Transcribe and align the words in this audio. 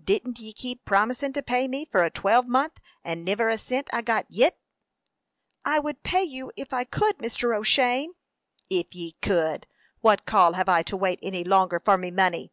"Didn't 0.00 0.38
ye 0.38 0.52
keep 0.52 0.84
promisin' 0.84 1.32
to 1.32 1.42
pay 1.42 1.66
me 1.66 1.84
for 1.90 2.04
a 2.04 2.08
twelvemonth, 2.12 2.74
and 3.02 3.24
niver 3.24 3.48
a 3.48 3.58
cint 3.58 3.88
I 3.92 4.00
got 4.00 4.24
yet?" 4.30 4.60
"I 5.64 5.80
would 5.80 6.04
pay 6.04 6.22
you 6.22 6.52
if 6.54 6.72
I 6.72 6.84
could, 6.84 7.18
Mr. 7.18 7.52
O'Shane." 7.52 8.12
"If 8.70 8.94
ye 8.94 9.16
could! 9.20 9.66
What 10.02 10.24
call 10.24 10.52
have 10.52 10.68
I 10.68 10.84
to 10.84 10.96
wait 10.96 11.18
any 11.20 11.42
longer 11.42 11.80
for 11.80 11.98
me 11.98 12.12
money?" 12.12 12.52